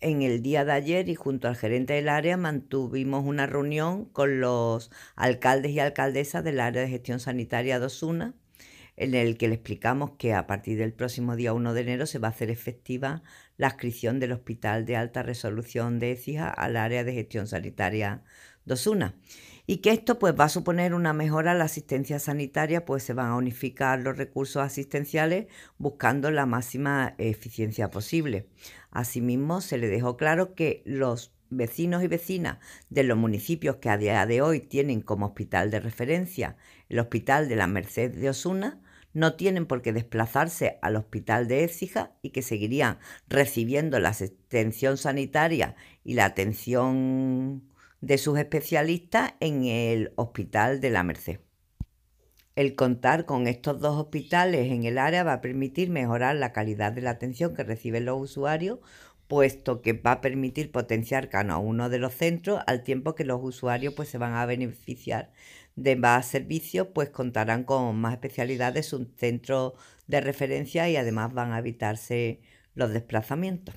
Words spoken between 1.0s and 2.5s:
y junto al gerente del área